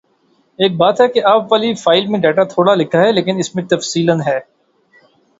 [0.59, 3.63] ایک بات ہے کہ آپ والی فائل میں ڈیٹا تھوڑا لکھا ہے لیکن اس میں
[3.67, 4.39] تفصیلاً ہے